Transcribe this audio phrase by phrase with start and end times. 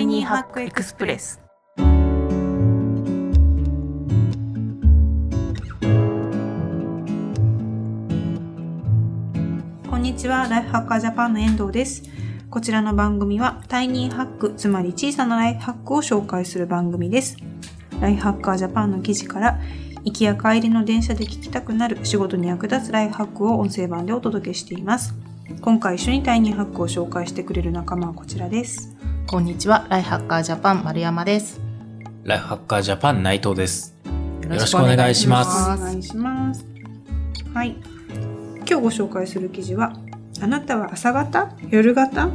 [0.00, 1.38] イニーハックエクスプレス。
[1.76, 1.82] こ
[9.96, 10.48] んにちは。
[10.48, 12.04] ライフハッカージャパンの遠藤です。
[12.48, 17.36] こちらの番組はタイニーハックつまり小さなライフハックを紹介する番組です。
[18.00, 19.60] ライフハッカージャパンの記事から
[20.04, 25.14] 行きや帰りの電車で聞きたくなる仕事に役立つライフハックを音声版でお届けしています。
[25.60, 28.96] 今回一緒にタイニーハックを紹介してくれる仲間はこちらです。
[29.30, 31.60] こんにちは、ライフハッカージャパン丸山です。
[32.24, 33.94] ライフハッカージャパン内藤です。
[34.04, 36.64] よろしくお願いしますお願いします。
[37.54, 37.76] はい。
[38.56, 39.92] 今日ご紹介する記事は、
[40.40, 42.28] あなたは朝型夜型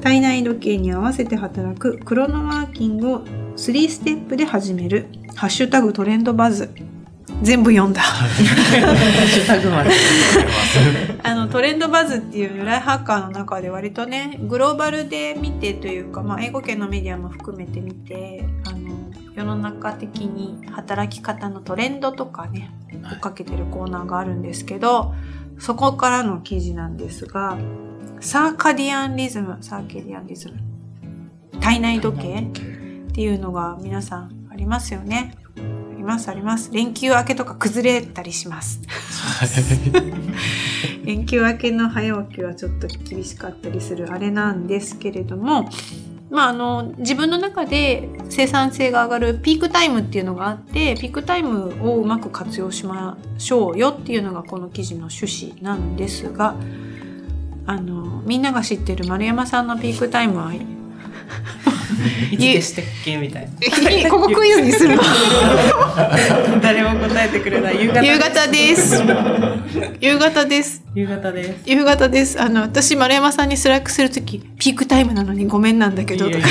[0.00, 5.08] 体内時計に合わせて働くクロノワーキングを3ステップで始める。
[5.36, 6.70] ハッシュタグトレンドバズ。
[7.42, 8.00] 全部読んだ。
[8.00, 9.90] ハッシュタグまで。
[11.30, 22.72] あのトレンドバズっていうライフハッカーの中で割とねグローバルで見てというか、まあ、英語圏のメディアも含めて見てあの世の中的に働き方のトレンドとかね
[23.12, 25.14] 追っかけてるコーナーがあるんですけど
[25.60, 27.56] そこからの記事なんですが
[28.18, 30.58] サーカディアンリズムサーケディアンリズム
[31.60, 35.36] 体内時計っていうのが皆さんありますよね。
[35.56, 36.72] ありますあります。
[36.72, 38.80] 連休明けとか崩れたりします
[41.04, 45.68] 連休明けの早起きはちょっと厳しかったりするあれなんですけれども、
[46.30, 56.54] まあ、あの自分の中で生産性が上がるピークタイムっていうのがあってピークタイムをうまく活用しましょうよっていうのがこの記事の趣旨なんですが
[57.66, 60.52] あのみんなが知ってる丸山さんのピークタイムは
[62.30, 63.16] いつでしたっけ？
[63.16, 63.48] みたい
[64.02, 64.10] な。
[64.10, 64.96] ここクイズにする。
[64.96, 65.02] の
[66.62, 67.76] 誰も答えてくれない。
[67.84, 69.02] 夕夕方です。
[70.00, 70.82] 夕方です。
[70.94, 71.60] 夕方です。
[71.66, 72.40] 夕方です。
[72.40, 76.30] あの私丸山さんにスラックするときピークタイムなのにごめんなんだけど。
[76.30, 76.46] とか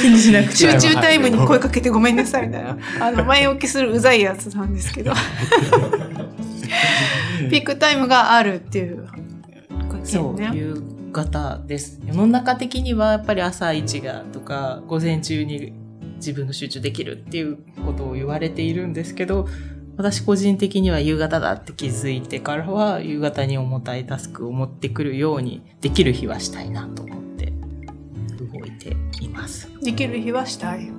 [0.00, 0.56] 気にしなくて。
[0.56, 2.46] 集中タイムに声かけてごめんなさい。
[2.46, 5.12] みたいなあの前置きするうざいやつなんですけど。
[7.50, 9.06] ピークタイムがあるっていう
[10.04, 10.82] そう、ね夕
[11.16, 11.98] 方です。
[12.06, 15.72] 世の中的にはやっぱり朝一がとか、午前中に
[16.16, 19.48] 自分の集中できるっていうことを言われているんですけど、
[19.96, 27.52] 私個人的には夕方だって気づいてからは、夕方に重たいタスクを持ってくるようにできる日はしたいなと思って
[28.38, 29.70] 動いています。
[29.82, 30.90] できる日はしたい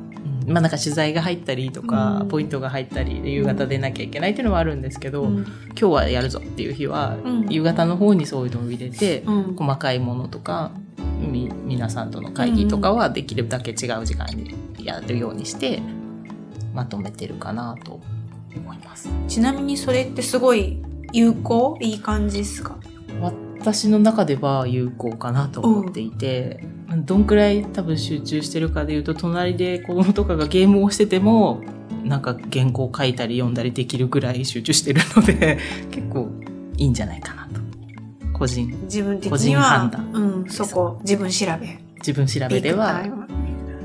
[0.48, 2.28] まあなんか取材が入ったりとか、うん。
[2.30, 5.44] ポイントが入ったりで夕方出なきゃいけないっていうのはあるんですけど、うん。
[5.44, 7.48] 今日はやるぞっていう日は、うん。
[7.50, 9.56] 夕方の方にそういうのを入れて、うん。
[9.56, 10.72] 細かいものとか
[11.20, 15.82] み皆さんとの会議とかはできるだけ違う時間にやるようにして
[16.74, 18.00] まとめてるかなと
[18.56, 19.10] 思います。
[19.28, 20.82] ちなみにそれってすごい
[21.12, 21.78] 有効？
[21.82, 22.78] いい感じですか？
[23.68, 31.62] 私の中では有効かなと思っていて、どんくらい多分集中してるかでいうと隣で子供とかがゲームをしてても
[32.06, 35.58] なんか原稿書いたり読んだりできるぐらい集中してるので
[35.92, 36.30] 結構
[36.78, 37.60] いいんじゃないかなと。
[38.32, 40.12] 個人自分的個人には判断。
[40.14, 41.78] うん、そこ自分調べ。
[41.98, 43.04] 自分調べでは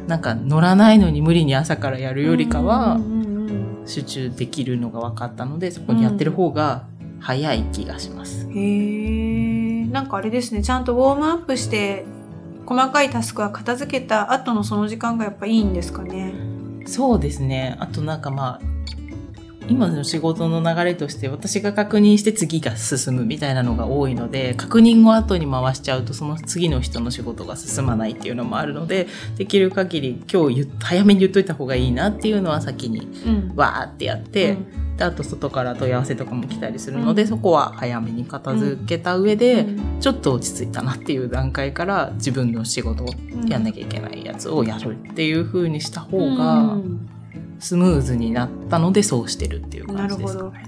[0.07, 3.87] なんか乗らないのに無理に朝からやるよりかはうんうんうんうん。
[3.87, 6.85] 集中できるのが分かったのでそこにやってる方が
[7.19, 8.49] 早い気がします。
[8.51, 9.22] へえ
[10.03, 12.05] なんかあれですねちゃんとウォームアップして
[12.67, 16.35] 細かいタスクは片付けた後のその時間がやっぱいいんですかね。
[16.87, 17.77] そうですね。
[17.79, 18.61] あとなんかまあ、
[19.69, 33.53] 今の仕事の流れとして私が確認して次が進むみたいなのが多いので、確認を後に回しちゃうとその次の人の仕事が進まないっていうのもあるので、できる限り今日早めに言っといた方がいいなっていうのは先にうん。
[33.55, 37.29] わーってやって、うんであと外から問い合わせとかも来たりするので、うん。
[37.29, 43.07] そこは早めに片付けた上で、うんちょっと落ち着いたなっていう段階から自分の仕事を
[43.47, 47.09] やんなきゃいけないやつをやるっていう風にした方が、うん。
[47.61, 50.65] スムーズになったのでそうしてるっていう感じですかね。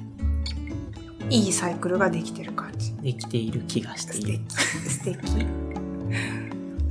[1.30, 2.94] いいサイクルができてる感じ。
[2.94, 4.38] できている気がして素いる。
[4.38, 4.54] 敵。
[4.54, 5.46] 素敵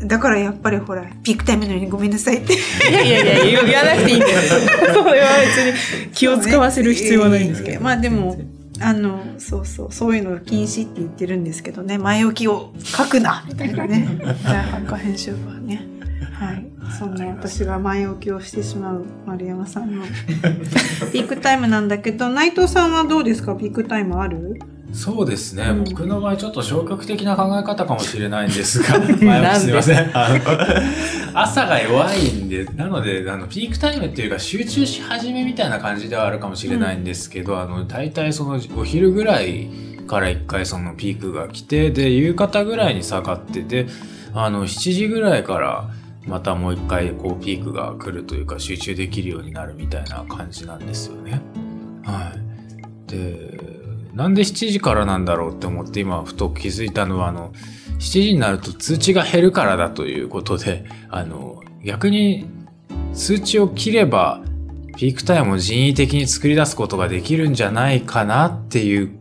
[0.06, 2.54] だからやっぱりほらピークタイムのようにごめんなさいって。
[2.54, 2.58] い
[2.94, 4.60] やいやいや、言わなくていいんですよ。
[4.94, 5.58] それは別
[6.06, 7.82] に気を使わせる必要はないんですけど。
[7.82, 8.38] まあでも
[8.80, 11.98] あのそうそうそういうの禁止って言ってるんですけどね。
[11.98, 14.08] 前置きを書くなみたいなね。
[14.44, 15.86] ハッカー編集部はね
[16.46, 16.66] はい。
[17.00, 20.04] そんな私が前置きをしてしまう丸山さんの。
[21.12, 23.56] ピークタイムなんだけど内藤さんはどうですか？
[23.56, 24.60] ピークタイムある？
[24.92, 25.84] そうですね、うん。
[25.86, 29.02] 僕の場合ちょっと消極的な考え方かもしれないんですが、
[29.58, 30.12] すいません。
[31.34, 39.68] 朝が弱いんで、なので、あの、ピークタイムっていうか集中し始めみたいな感じではあるかもしれないんですけど、あの、大体そのお昼ぐらい
[40.06, 43.88] から一回そのピークが来て、で、夕方ぐらいに下がってて、
[44.36, 45.90] あの、7時ぐらいから、
[46.26, 51.42] またもう一回こうピークが来るというか集中できるようになるみたいな感じなんですよね。
[52.04, 52.34] は
[53.08, 53.12] い。
[53.12, 53.60] で、
[54.14, 57.52] なんで7時からなんだろうって思って今ふと気づいたのはあの、
[58.00, 62.48] 7時になると通知が減るからだということで、あの、逆に
[63.14, 64.42] 通知を切れば
[64.96, 69.12] ピークタイムを人為的に作り出すことができるんじゃないかなっていう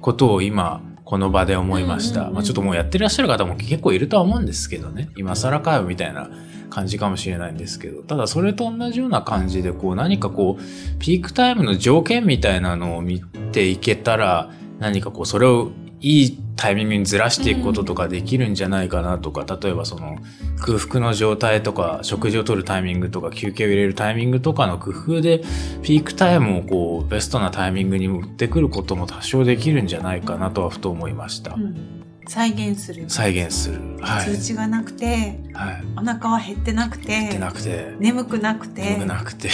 [0.00, 2.30] ことを今この場で思いました。
[2.30, 5.08] まあちょっともうやってらっしゃる方も結構いるとは思うんですけどね。
[5.16, 6.28] 今更かよみたいな
[6.68, 8.02] 感じかもしれないんですけど。
[8.02, 14.50] ただそれと同じような感じでこう何かこうピークタイムの条件みたいなのを見ていけたら
[14.80, 15.70] 何かこうそれを
[16.00, 20.16] いいタイミングにずらしていくこととかできるんじゃないかなとか、例えばその
[20.58, 25.42] 空腹の状態とか食事を取るタイミングとか休憩を入れるタイミングとかの工夫で
[25.82, 31.54] ピークタイムをこうベストなタイミングに持ってくることも多少できるんじゃないかなとはふと思いました。
[31.54, 33.08] うん再現する。
[33.08, 33.80] 再現する。
[34.00, 34.24] はい。
[34.24, 35.84] 通知がなくて、はい。
[35.96, 39.48] お腹は減ってなくて、ってなくて、眠くなくて、眠くなくて。
[39.48, 39.50] っ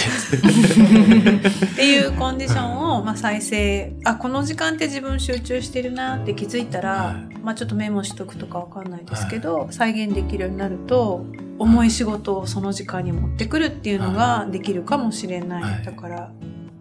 [1.77, 11.27] ていうコンディションを、まあ、再生あこの時間って自分集中してるなって気づいたら、はいまあ、ちょっとメモしとくとかわかんないですけど、再現できるようになると
[11.59, 16.33] 重い仕事をその時間に持ってくるっていうのができるかもしれない、はいだから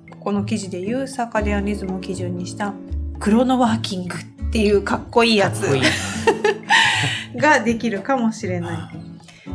[0.10, 2.76] ここの記事でいうサーカディアンリズムを基準にした
[3.20, 5.62] クロノワーキングっていうかっこいいやつ
[7.36, 9.12] ができるかもしれない。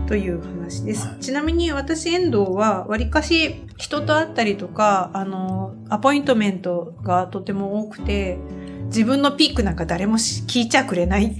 [0.06, 1.06] という話です。
[1.08, 8.38] はいちなみに私、遠藤は、わりかし人と会ったりとか、あの、アポイントメントがとても多くて、
[8.86, 11.36] 自分のピークなんか誰もし聞いちゃくれない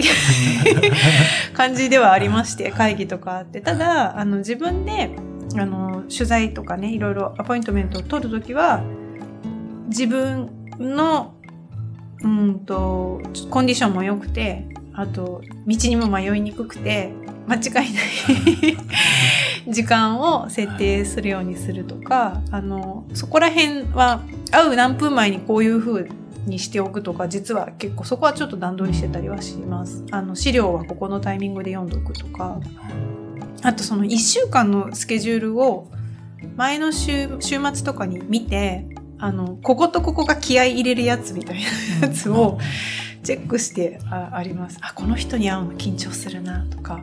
[1.54, 3.60] 感じではありまして、会議とかあって。
[3.60, 5.10] ただ、あの、自分で、
[5.56, 8.82] あの、取材とかね、いろいろアポイントメントを取るときは、
[9.86, 10.50] 自分
[10.80, 11.35] の、
[12.22, 13.20] うんと、
[13.50, 17.12] コンディションも良くて、あと、道にも迷いにくくて、
[17.46, 18.76] 間違いない
[19.68, 26.08] 時間を設定するようにするとか、あの、そこら辺は、会う何分前にこういう風
[26.46, 30.04] にしておくとか、実は結構そこはちょっと段取りしてたりはします。
[30.10, 32.60] あの、資料はここのタイミングで読んどくとか、
[33.62, 35.88] あとその1週間のスケジュールを
[36.56, 38.86] 前の週、週末とかに見て、
[39.26, 41.56] あの、こことここが気合い入れるやつみたい
[42.00, 42.58] なやつを
[43.25, 44.78] チェックしてああります。
[44.81, 47.00] あ、この人に会うの緊張するなとか。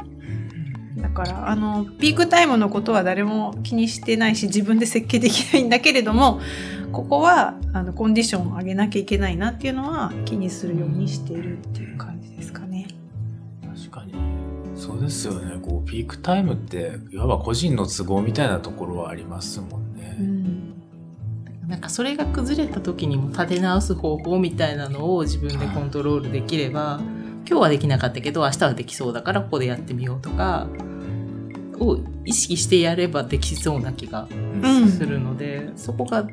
[0.95, 6.39] だから、あの、ピークタイムのことは誰も気にしてないし、自分で設計できないんだけれども、
[6.93, 12.87] ここは、あの、コンディションを上げなきゃいけないなっていうのは気にするようにしているっていう感じですかね。
[13.75, 14.13] 確かに。
[14.77, 15.59] そうですよね。
[15.61, 20.15] こう、ピークタイムって、いわば個人の都合みたいなところはありますもんね。
[20.19, 20.52] うん。
[21.73, 26.99] なんかそれが崩れた時にも立て直す方法みたいなのを自分でコントロールできれば
[27.49, 30.67] 今日はできなかったけど明日はできそうだからここでやってみようとか
[31.79, 34.87] を意識してやればできそうな気がうん。
[34.87, 36.27] するので、そこが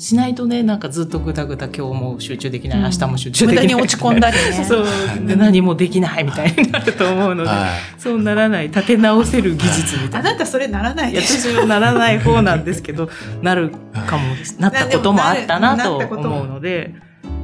[0.00, 2.84] しないとねなんかずっとぐだぐだ今日も集中できない、うん。
[2.86, 3.68] 明日も集中無できない。
[3.68, 4.64] 駄に落ち込んだりね。
[4.64, 4.86] そう。
[5.26, 7.68] で何もできないみたいになると思うので、は
[7.98, 10.30] そうならない立て直せる技術みたいな。
[10.30, 11.14] あなたそれならない。
[11.14, 13.10] 私はならない方なんですけど
[13.42, 13.70] なる
[14.06, 14.24] かも
[14.58, 16.94] なったこともあったなと思うので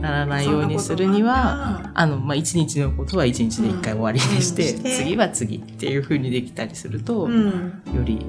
[0.00, 4.68] ならないようにするにはあの、まあ、一日のことは一日で一回終わりにして,、うん。
[4.68, 4.90] して。
[4.90, 7.82] 次は次っていう風にできたりすると、うん。
[7.94, 8.24] より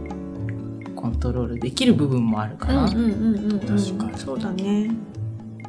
[1.07, 2.85] コントロールできる部分もあるかな。
[2.85, 3.59] うんうんうんうんうん。
[3.59, 4.17] 確かに。
[4.17, 4.91] そうだね。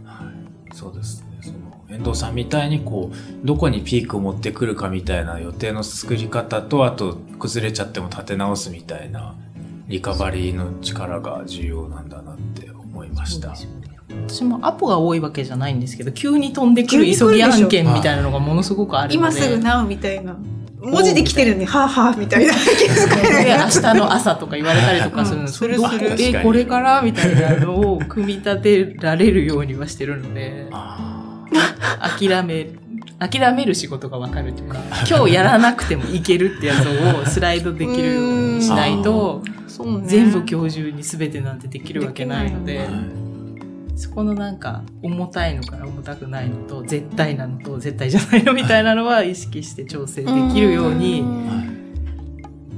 [0.04, 0.74] はい。
[0.74, 1.38] そうですね。
[1.40, 1.56] その、
[1.88, 9.36] 遠藤さんみたいに、こう、どこにピークを持ってくるかみたいな予定の作り方と、あと、崩れちゃっても立て直すみたいな、
[9.86, 13.54] リカバリーの力が重要なんだなって思いました。
[14.26, 15.80] 私もアポが多いわけじゃないん。
[15.80, 16.74] ですけど急に飛ん。
[16.74, 20.36] でくる急ぎ案件みたいなのがものすごくあるので今すぐなうみたいな。
[20.80, 22.52] 文字で来てるのに、はあはあみたいな。
[22.52, 22.58] で
[23.50, 25.38] 明日の朝とか言われたりとかする。
[25.38, 25.88] の、うんそれする。
[25.90, 27.02] するえこれから？
[27.02, 30.66] みたいなのを組み立てられるようにはしてるので。
[30.70, 31.24] あ
[32.18, 32.68] 諦め
[33.18, 34.78] 諦める仕事がわかるというか。
[35.08, 40.06] 今日やらなくてもいけるってやつをスライドできるようにしないとそうね。
[40.06, 42.88] 全部今日中に全てなんてできるわけないのーではい
[43.98, 51.24] そこのなんか重たいのから重たくないのと絶対なのと絶対じゃないのみたいなのは意識して調整できるように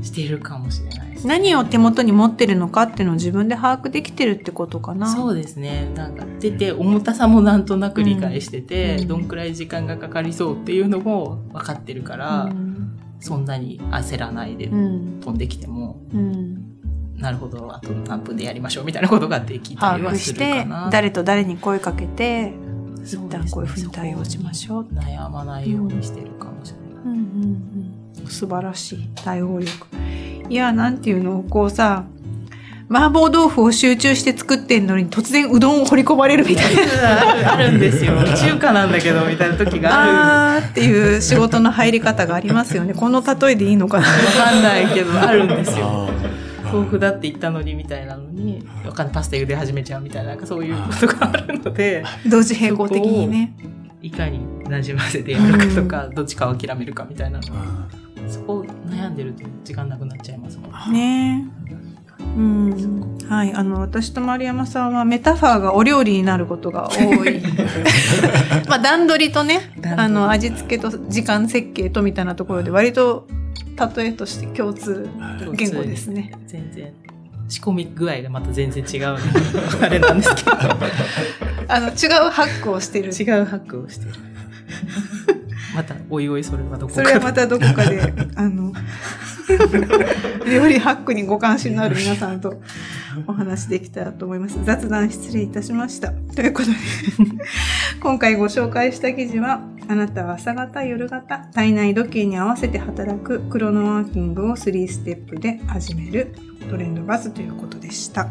[0.03, 1.27] しているかもしれないです。
[1.27, 5.15] 何を手元に持ってるのかっていうのを自分で把握できてるってことかな。
[5.15, 5.91] そうですね。
[5.95, 16.80] なんか出て重たさもなんとなく理解してて、うんどんくらい時間がかかりそうっていうのも分かってるから、うんそんなに焦らないでうん飛んできても、うん
[17.21, 20.89] なるほど、あと何分でやりましょうみたいなことができたりはするしてかな。
[20.91, 22.53] 誰と誰に声かけて
[23.05, 24.87] 一旦こういうふうに対応しましょう。
[24.95, 27.05] 悩まないようにしてるかもしれない。
[27.05, 29.87] うんうんうん素晴らしい対応力。
[30.49, 32.05] いや、なんていうの、こうさ、
[32.89, 37.53] 麻婆豆腐を集中して作ってんのに突然うどんを掘り込まれるみたいな。
[37.53, 38.13] あるんですよ。
[38.37, 40.13] 中華なんだけど、みたいな時がある。
[40.13, 42.95] あーっていう仕事の入り方がありますよね。
[42.95, 44.07] この例えでいいのかな。
[44.07, 44.13] わ
[44.45, 46.09] かんないけど、あるんですよ。
[46.71, 53.55] あ豆腐だって言ったのにみたいなのに、わかんない、パスタ茹で始めちゃうみたいな、なんかそういうことがあるので、 同時並行的にね。
[54.03, 57.45] いかに馴染ませてやるかとか、どっちかを諦めるかみたいなの。
[58.29, 60.93] そこ悩んでると時間なくなっちゃいますもん。
[60.93, 61.47] ね
[62.37, 63.19] うん。
[63.29, 63.53] はい。
[63.53, 67.43] あの、私と丸山さんはメタファーがお料理になることが多い。
[68.69, 73.27] まあ、段取りとね、あの、味付けと時間設計とみたいなところで割と
[73.97, 75.09] 例えとして共通
[75.55, 76.33] 言語ですね。
[76.47, 76.93] 全然。
[77.49, 79.17] 仕込み具合がまた全然違う、
[79.83, 80.51] あれなんですけど。
[81.69, 83.13] あの、違うハックをしてる。
[83.13, 84.13] 違うハックをしてる。
[85.75, 88.73] また、おいおいそれはどこかそれはまたどこかで、あの、
[90.51, 92.61] 料理ハックにご関心のある皆さんと
[93.27, 94.59] お話できたらと思います。
[94.65, 96.13] 雑談失礼いたしました。
[96.13, 96.77] ということで、
[98.01, 106.35] 今回ご紹介した記事は、あなたは朝方、夜型、体内時計に合わせて働くクロノワーキングを3ステップで始める
[106.69, 108.29] トレンドバズということでした。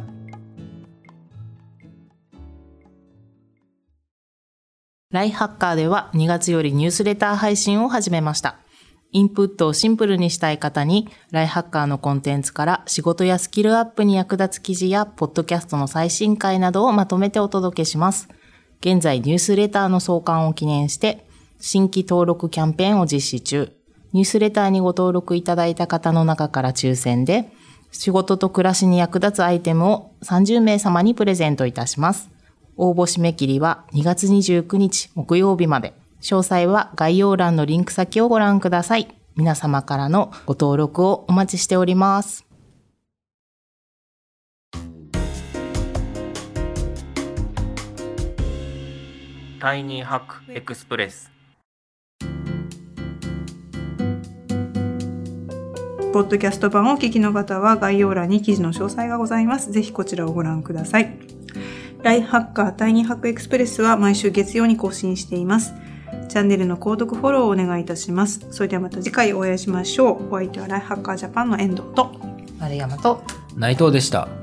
[5.12, 8.60] ライハッカーでは2月よりニュースレター配信を始めました。
[9.12, 18.30] インプットをシンプルにしたい方に、ライハッカーのコンテンツから仕事やスキルアップに役立つ記事や、ポッドキャストの最新回などをまとめてお届けします。
[18.82, 21.26] 現在、ニュースレターの創刊を記念して、
[21.60, 23.72] 新規登録キャンペーンを実施中。
[24.14, 27.52] ニュースレターにご登録いただいた方の中から抽選で、
[27.92, 32.30] 仕事と暮らしに役立つアイテムを30名様にプレゼントいたします。
[32.78, 35.99] 応募締め切りは2月29日木曜日まで。
[36.22, 39.08] 詳細は概要欄のリンク先をご覧ください。
[39.36, 42.46] 皆様からのご登録をお待ちしております。
[49.60, 51.30] タイニーハックエクスプレス
[56.14, 59.72] ポッドキャスト版をお聞きの方は概要欄に記事の詳細がございます。
[59.72, 61.20] ぜひこちらをご覧ください。
[62.02, 65.74] ライフハッカータイニーハックエクスプレスは毎週月曜に更新しています。
[66.30, 68.46] チャンネルの購読フォローをお願いいたします。
[68.52, 70.34] それではまた次回お会いしましょう。
[70.34, 72.12] お相手はライフハッカージャパンの遠藤と
[72.60, 73.24] 丸山と
[73.58, 74.39] 内藤でした。